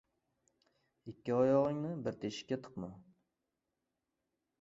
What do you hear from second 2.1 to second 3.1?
teshikka tiqma.